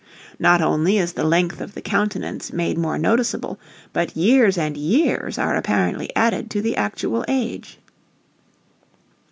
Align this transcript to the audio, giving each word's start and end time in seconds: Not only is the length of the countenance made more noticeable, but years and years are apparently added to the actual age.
Not 0.39 0.63
only 0.63 0.97
is 0.97 1.13
the 1.13 1.23
length 1.23 1.61
of 1.61 1.75
the 1.75 1.81
countenance 1.83 2.51
made 2.51 2.75
more 2.75 2.97
noticeable, 2.97 3.59
but 3.93 4.17
years 4.17 4.57
and 4.57 4.75
years 4.75 5.37
are 5.37 5.55
apparently 5.55 6.09
added 6.15 6.49
to 6.49 6.61
the 6.63 6.75
actual 6.75 7.23
age. 7.27 7.77